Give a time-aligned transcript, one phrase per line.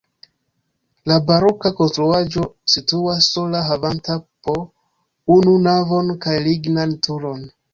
[1.11, 2.45] La baroka konstruaĵo
[2.77, 4.17] situas sola havanta
[4.49, 4.57] po
[5.37, 7.47] unu navon kaj lignan turon.